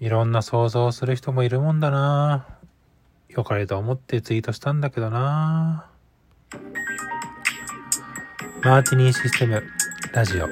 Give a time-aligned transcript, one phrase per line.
[0.00, 2.46] いろんな想像をする人もいるもんだな
[3.28, 5.86] よかれと思ってツイートしたんだけどな
[8.62, 9.62] マーティニーシステム
[10.12, 10.48] ラジオ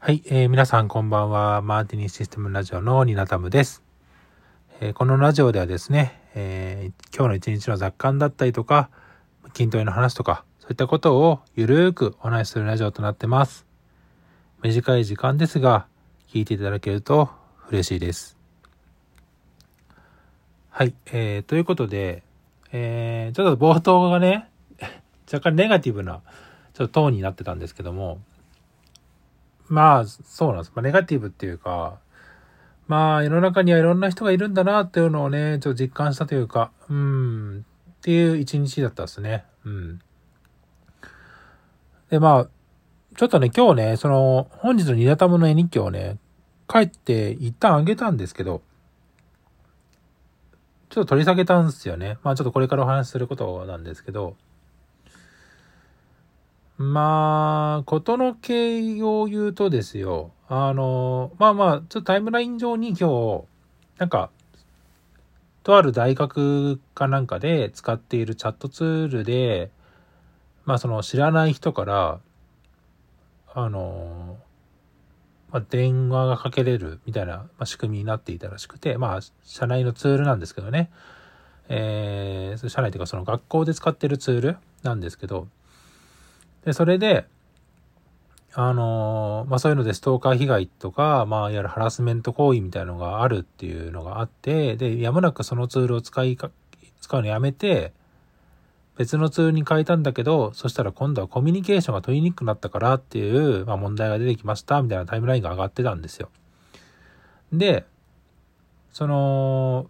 [0.00, 1.60] はい、えー、皆さんこんばんは。
[1.60, 3.82] マーティニーシステムラジオのニナタムです。
[4.80, 8.88] えー、このラジオではですね、えー、今日の一日の雑感だったりとか、
[9.54, 13.67] 筋トレの話とか、そういったことをゆるーくお話しするラジオとなってます。
[14.60, 15.86] 短い時間ですが、
[16.28, 17.30] 聞いていただけると
[17.70, 18.36] 嬉しいです。
[20.68, 22.24] はい、えー、ということで、
[22.72, 24.50] えー、ちょっと冒頭がね、
[25.32, 26.22] 若干ネガティブな、
[26.74, 28.20] ちょっとトーンになってたんですけども、
[29.68, 30.72] まあ、そうなんです。
[30.74, 32.00] まあ、ネガティブっていうか、
[32.88, 39.44] まあ、世の中にはいろんな人がいるんだなっていうのをね、ちょっと実感したというか、うん、っていう一日だったですね。
[39.64, 40.00] うん。
[42.10, 42.48] で、まあ、
[43.18, 46.18] ちょっとね、今日ね、その、本日のニダタムの絵日記をね、
[46.68, 48.62] 帰って一旦あげたんですけど、
[50.88, 52.18] ちょっと取り下げたんですよね。
[52.22, 54.36] まあちょっとこれからお話しすることなんですけど、
[56.76, 63.42] まあ、ことの経緯を言うとですよ、あの、まあまあ、ちょっとタイムライン上に今日、
[63.98, 64.30] なんか、
[65.64, 69.72] とある大学かなんかで使っているチャットツールで、
[70.66, 72.20] まあその知らない人から、
[73.64, 74.38] あの、
[75.50, 80.90] まあ、電話がかけれるみたいな、まあ、仕組みになっていたらしくて、まあ、社内のツールなんですけどね。
[81.70, 85.48] えー、社内というかその学校で使ってるツールなんですけど、
[86.64, 87.26] で、それで、
[88.54, 96.50] あのまあ、そういうのでストーカー被害とか、まあ、いわゆるハラスメント行為みたいなのがあるっていうのがあって、で、やむなくそのツールを使いか、
[97.00, 97.92] 使うのやめて、
[98.98, 106.30] 別のツールに変えたんだけど、そしたら今度はコミュニケーションが取りにくくなったからっていう、まあ、問題が出てきました、みたいなタイムラインが上がってたんですよ。
[107.52, 107.86] で、
[108.92, 109.88] その、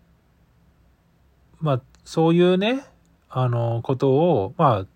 [1.61, 2.85] まあ、そういうね、
[3.31, 4.87] あの、ことを、まあ、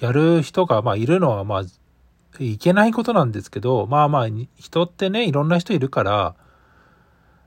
[0.00, 1.62] やる人が、まあ、いるのは、まあ、
[2.38, 6.36] いけないことなんですけど、まあまあ、人ってね、いろんな人いるから、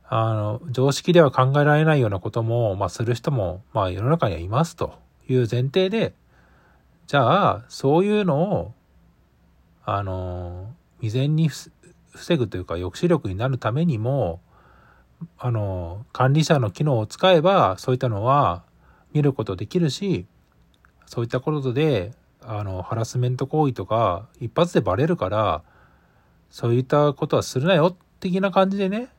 [0.09, 4.99] あの、常識では考えられないようなことも、まあ、する人も、まあ、世の中にはいますと。
[5.31, 6.13] いう前提で、
[7.07, 8.73] じゃあ、そういうのを、
[9.83, 14.41] あの、未然に防ぐというか抑止力になるためにも、
[15.37, 18.63] あの、管理者の機能を使えば、そういったのは
[19.13, 20.25] 見ることできるし、
[21.05, 25.63] そういったことで、あの、ハラスメント行為とか、一発でバレるから、
[26.49, 29.09] そういったことはするなよ、的な感じでね、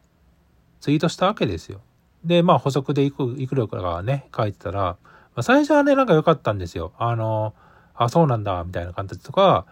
[0.81, 1.81] ツイートしたわけですよ。
[2.25, 4.97] で、まあ補足でいく、いくらかね、書いてたら、
[5.35, 6.93] まあ、最初はね、なんか良かったんですよ。
[6.99, 7.55] あの、
[7.95, 9.67] あ、そうなんだ、みたいな感じとか、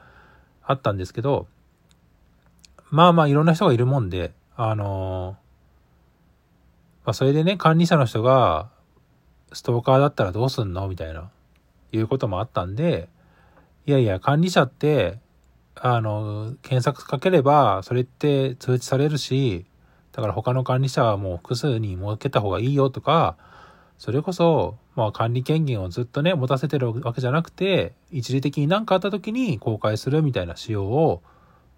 [0.62, 1.48] あったんですけど、
[2.90, 5.36] まあまあいろんな人がいるもんで、あの、
[7.04, 8.68] まあそれでね、管理者の人が、
[9.52, 10.86] ストーカーだったらどうすんの？
[10.86, 11.28] みたいな、
[11.92, 13.08] いうこともあったんで、
[13.86, 15.18] いやいや、管理者って、
[15.74, 19.66] あの、検索かければ、それって通知されるし、
[20.12, 23.36] だから他の管理者はもう複数に設けた方がいいよとか、
[24.00, 31.20] それこそ、まあ管理権限をずっとね、持たせてるわけじゃなくて、一時的に何かあった時に公開するみたいな仕様を、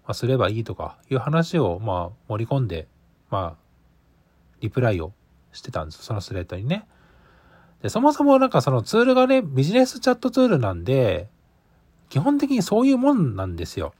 [0.05, 2.87] まあ、すればいいとかいう話を、まあ盛り込んで、
[3.29, 3.63] まあ、
[4.61, 5.11] リプライを
[5.51, 6.01] してたんです。
[6.01, 6.87] そのスレッドにね。
[7.81, 11.27] で、そもそもなんかそのツールがね、ビジネスチャットツールなんで、
[12.07, 13.93] 基本的にそういうもんなんですよ。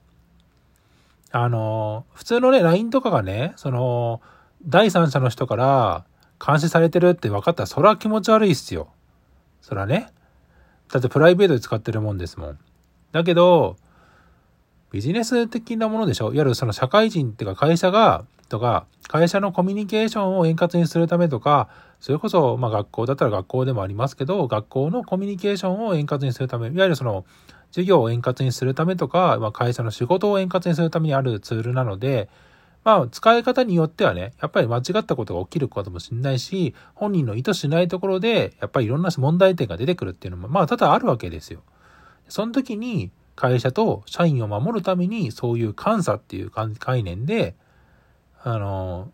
[1.31, 4.21] あの、普通のね、LINE とかがね、その、
[4.65, 6.05] 第三者の人から、
[6.45, 8.89] 監視されてるって分かったら、それは気持ち悪いっすよ。
[9.61, 10.07] そらね。
[10.91, 12.59] だってプライベートで使ってるもんですもん。
[13.11, 13.77] だけど、
[14.91, 16.25] ビジネス的なものでしょ？
[16.25, 27.25] いわゆるその社会人っていうか会社が、とか、会社のコミュニケーションを円滑にするためとか、それこそ、まあ学校だったら学校でもありますけど、学校のコミュニケーションを円滑にするため、いわゆるその、
[27.71, 32.29] 授業を円滑にするためとか、まあ会社の仕事を円滑にするためにあるツールなので、
[32.83, 41.61] まあ、使い方によってはね、やっぱり間違ったことが起きることもしんないし、本人の意図しないところで、やっぱりいろんな問題点が出てくるっていうのも、まあ、多々あるわけですよ。
[42.27, 47.55] その時に、会社と社員を守るために、そういう監査っていう概念で、
[48.43, 49.11] あの、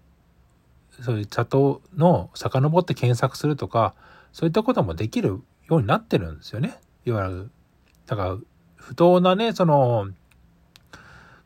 [1.01, 3.93] そういうチャットの遡って検索するとか、
[4.33, 6.79] そういったこともできるようになってるんですよね。
[7.05, 7.51] いわゆる、
[8.07, 8.37] だから、
[8.75, 10.09] 不当なね、その、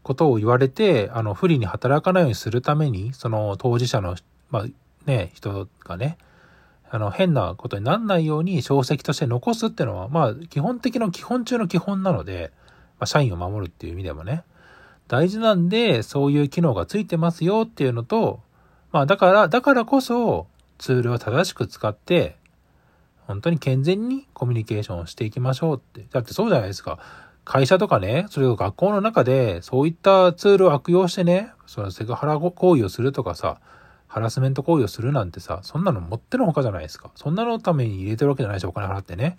[0.04, 4.16] ことを言われて、あの、不利に働かないようにするために、その当事者の、
[4.50, 4.66] まあ、
[5.06, 6.18] ね、人がね、
[6.90, 12.52] あの、変なことにならないように小石として残すっていうのは、まあ、基本的な基本中の基本なので、
[13.00, 14.44] まあ、社員を守るっていう意味でもね。
[15.08, 18.42] 大事なんで、そういう機能がついてますよっていうのと、
[18.92, 20.48] まあだから、だからこそ
[20.78, 22.38] ツールを正しく使って、
[23.28, 26.06] 本当に健全にコミュニケーションをしていきましょうって。
[26.12, 27.00] だってそうじゃないですか。
[27.46, 33.60] 会社とかね、それを学校の中で、そういったツールを悪用してね、そのセクハラ行為をするとかさ、
[34.08, 37.12] ハラスメント行為をするなんてさ、そんなの持ってのほかじゃないですか。
[37.16, 39.38] そんなのために入れてるわけじゃないし、お金払ってね。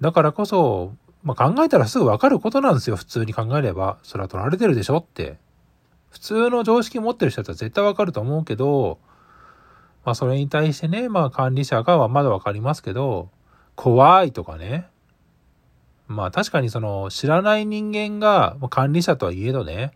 [0.00, 0.92] だからこそ、
[1.24, 3.98] まあ、考えたらすぐわかることなんですよ、普通に考えれば。
[4.02, 5.38] それは取られてるでしょって。
[6.10, 8.98] 普通の常識持ってる人だったら絶対わかると思うけど、
[10.04, 13.30] まあそれに対してね、まあ管理者がはまだわかりますけど、
[13.74, 14.88] 怖いとかね。
[16.08, 19.92] まあ確かにその知らない人間が管理者とはいえどね、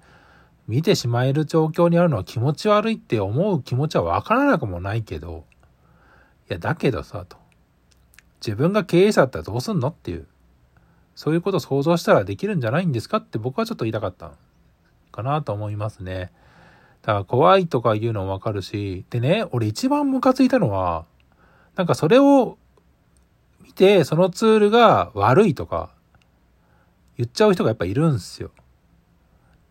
[0.69, 5.45] 見てしまえる状況にあるのは気持ち悪いって思う気持ちはわからなくもないけど、
[6.49, 7.37] いやだけどさ、と。
[8.45, 10.27] 自分が経営者だったらどうすんのっていう。
[11.15, 14.33] そういうことを想像したらできるんじゃないんですかって僕はちょっと言いたかった
[15.13, 16.33] かなと思いますね。
[17.03, 21.05] だから怖いとか言うのもわかるし、でね、俺一番ムカついたのは、
[21.77, 22.59] なんかそれを
[23.63, 25.91] 見て、そのツールが悪いとか、
[27.17, 28.51] 言っちゃう人がやっぱいるんすよ。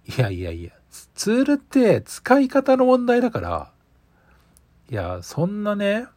[0.06, 0.72] いやいやいや、
[1.16, 3.72] ツールって使い方の問題だから、
[4.90, 6.08] いや、そんなね、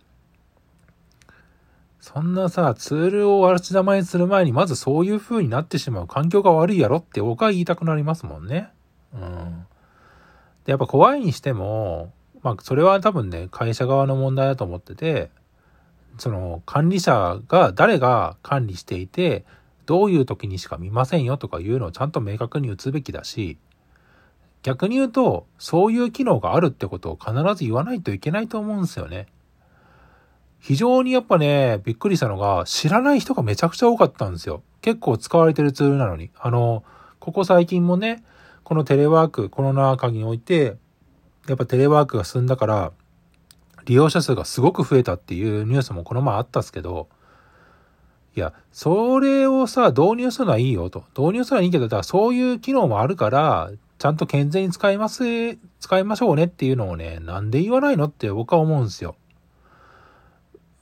[2.00, 8.68] そんなさ、ツールを荒玉にする前に、まずそういう風になってしまう環境が悪いやろって僕は言いたくなりますもんね。
[9.14, 9.66] うん。
[10.66, 12.12] で、やっぱ怖いにしても、
[12.42, 15.30] まあ、それは多分ね、会社側の問題だと思ってて、
[16.18, 19.46] その管理者が誰が管理していて、
[19.86, 23.58] どういう時にしか見ませんよとかいうのをちゃんと明確に打つべきだし、
[24.62, 29.26] 逆に言うと、そういう機能があるってことを必ず言わないといけないと思うんですよね。
[30.58, 34.62] 非常にやっぱね、びっくりしたのが、知らない人がめちゃくちゃ多かったんですよ。
[34.80, 36.30] 結構使われてるツールなのに。
[36.38, 36.82] あの、
[37.20, 38.24] ここ最近もね、
[38.62, 40.78] このテレワーク、コロナ禍において、
[41.46, 42.92] やっぱテレワークが進んだから、
[43.84, 47.10] 利用者数がすごく増えたっていうニュースもこの前あったっすけど、
[48.36, 51.04] いや、それをさ、導入するのはいいよと。
[51.16, 55.24] 導入するのはいいけど、だからそういう機能もあるから、ちゃんと健全に使います、
[55.80, 59.14] 使いましょうねっていうのをね、なんで言わないのって僕は思うんですよ。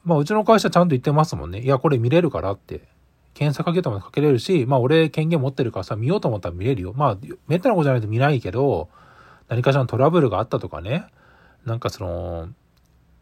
[0.04, 1.60] まあ、うちの会社ちゃんと言ってますもんね。
[1.60, 2.88] いや、これ見れるからって。
[3.34, 6.92] 検索かけてもかけれるし、まあ俺権限持ってるからさ、見ようと思ったら見れるよ。
[6.94, 7.18] まあ、
[7.48, 8.88] めったなことじゃないと見ないけど、
[9.48, 11.06] 何かしらのトラブルがあったとかね、
[11.64, 12.48] なんかその、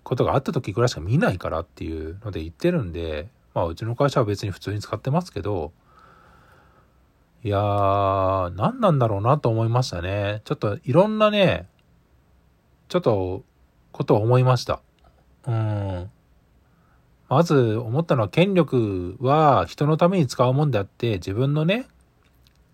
[0.02, 5.72] ことがあった時ぐらいしか見ないからっていうので言ってるんで、まあうちの会社は別に普通に使ってますけど、
[7.42, 10.42] いやー、何なんだろうなと思いましたね。
[10.44, 11.68] ちょっといろんなね、
[12.88, 13.44] ちょっと
[13.92, 14.80] ことを思いました。
[15.46, 16.10] うん。
[17.30, 21.86] まず思ったのは権力は人のために使うもんであって自分のね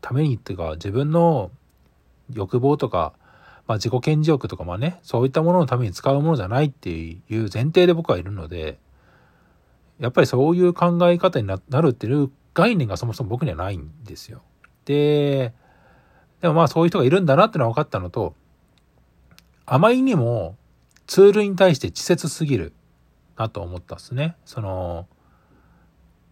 [0.00, 1.50] ためにっていうか自分の
[2.32, 3.12] 欲望とか、
[3.66, 8.78] まあ、自己顕示欲とかまあねそういったもののために使うものじゃないっていう前提で僕はいるので
[9.98, 14.42] やっぱりそういう考え方になるっていう概念がそもそも僕にはないんですよ。
[14.84, 15.52] で
[16.40, 18.34] でもまあそういう人がいるんだなってのは分かったのと
[19.64, 20.56] あまりにも
[21.06, 22.72] ツールに対して稚拙すぎる
[23.36, 24.36] なと思ったっすね。
[24.44, 25.06] その、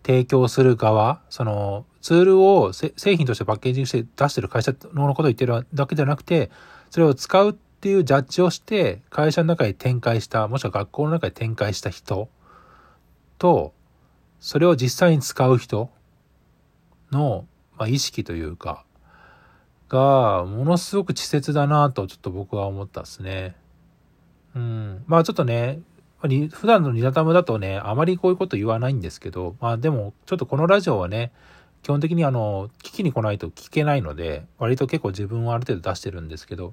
[0.04, 6.50] 提供する側、その、ツールを製品としてパッケージングして出してる会社のことを言ってるだけじゃなくて、
[6.90, 12.28] それを使うっていうジャッジをして、会社の中に展開した、もしくは学校の中に展開した人
[13.38, 13.72] と、
[14.40, 15.90] それを実際に使う人
[17.10, 18.84] の、まあ、意識というか、
[19.88, 23.54] が、ものすごく稚拙だなと、ちょっと僕は思ったっすね。
[24.54, 25.04] うん。
[25.06, 25.80] まあちょっとね、
[26.52, 31.32] 普段のリザタムだとね、あまりこういうこと言わないんですけど、まあでも、ちょっとこのラジオはね、
[31.82, 36.72] 基本的にあの、聞きに来ないと聞けないので、割と結構自分をある程度出してるんですけど、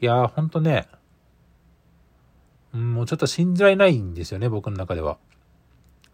[0.00, 0.88] いやー、ほんとね、
[2.72, 5.18] もうちょっと信じられないんですよね、僕の中では。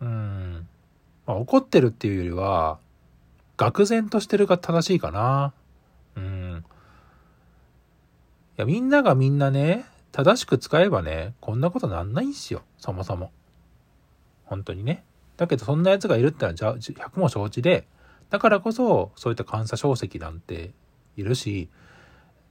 [0.01, 0.69] うん。
[1.27, 2.79] まあ、怒ってるっていうよりは、
[3.57, 5.53] 愕然としてるが正しいかな。
[6.17, 6.65] うん。
[8.59, 12.63] いや、みんながみんなね、正しく使えばね、こんなことなんないんすよ。
[12.79, 13.31] そもそも。
[14.45, 15.05] 本当にね。
[15.37, 17.87] だけど、そんな奴がいるってのは、じゃ、100も承知で、
[18.31, 20.73] だからこそ、そういった監査証跡なんて
[21.17, 21.69] いるし、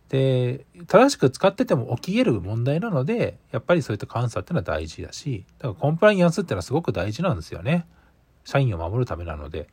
[0.10, 7.86] で、正しく使ってても起き得る問題なので、やっぱりそういった監査っていうのは大事だし、だからコンプライアンスっていうのはすごく大事なんですよね。
[8.44, 9.68] 社員を守るためなので。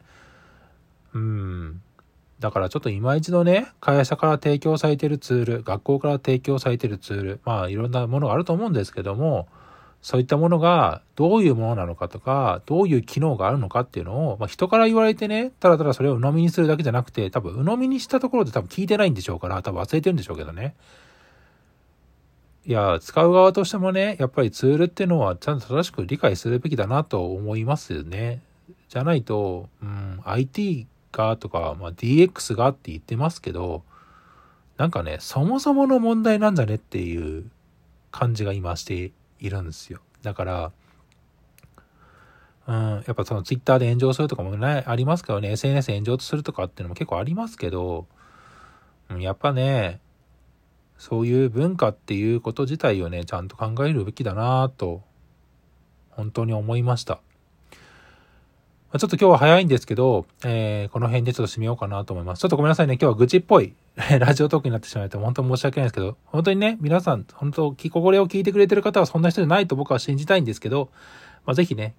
[1.12, 1.82] うん。
[2.40, 9.48] だからちょっと今一度ね、会社から提供されてるツール、学校から提供されてるツール、まあいろんなものがあると思うんですけども、
[10.02, 20.74] そういったものがどういうものなのかとか、どういう機能があるのかっていうのを、まあ、人から言われてね、ただただそれを鵜呑みにするだけじゃなくて、多分鵜呑みにしたところで多分聞いてないんでしょうから、多分忘れてるんでしょうけどね。
[22.66, 28.40] いや、使う側としてもね、やっぱりツールっていうのはちゃんと正しく理解するべきだなと思いますよね。
[28.88, 33.84] じゃないと、うん、IT がとか、まあ、DX がって言ってますけど、
[34.78, 37.44] なんかね、そもそもの問題なんじゃねっていう
[38.10, 40.00] 感じが今しているんですよ。
[40.22, 40.72] だから、
[42.68, 48.06] うん、やっぱそのツイッターで炎上するとかもね、ありますけどね、SNS 炎上するとかっていうのも結構ありますけど、
[49.10, 50.00] うん、やっぱね、
[50.96, 55.02] そういう文化っていうこと自体をね、ちゃんと考えるべきだなと、
[56.10, 57.20] 本当に思いました。
[58.92, 62.40] まちょっと今日は早いんですけど、えー、この辺でちょっと締めようかなと思います。
[62.40, 62.94] ちょっとごめんなさいね。
[63.00, 70.90] 今日は愚痴っぽい ラジオトークになってしまって本当申し訳ないですけど、本当にね、皆さん、本当、これを聞いてくれてる方はそんな人じゃないと僕は信じたいんですけど、
[71.46, 71.94] まあ、ぜひね、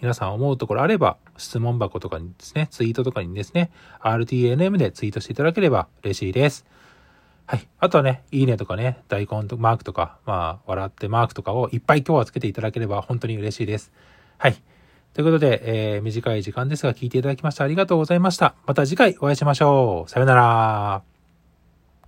[0.00, 6.66] 皆さん思うところあれば、質問箱とかにですね、ツイートとかにですね、RTNM でツイートしていただければ嬉しいです。
[7.46, 7.68] はい。
[7.78, 13.92] あとはね、いいねとかね、大根とマークとか、まあ、笑ってマークとかをいっぱい今日はつけていただければ本当に嬉しいです。
[14.36, 14.56] はい。
[15.14, 18.54] ということで、えー、短い時間ですが聞いていただきましてありがとうございました。
[18.66, 20.10] また次回お会いしましょう。
[20.10, 21.09] さよなら。